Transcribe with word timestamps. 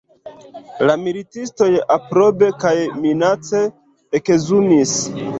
La 0.89 0.93
militistoj 1.01 1.67
aprobe 1.95 2.49
kaj 2.63 2.73
minace 3.03 3.61
ekzumis. 4.21 4.95